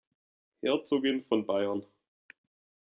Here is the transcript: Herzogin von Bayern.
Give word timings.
Herzogin 0.63 1.23
von 1.25 1.45
Bayern. 1.45 1.83